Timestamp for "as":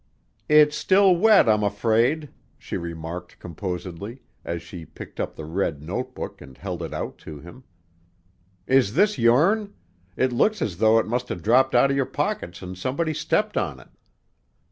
4.43-4.63, 10.59-10.77